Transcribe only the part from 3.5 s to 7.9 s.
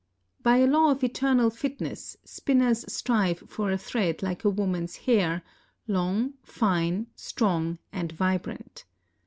a thread like a woman's hair," long, fine, strong,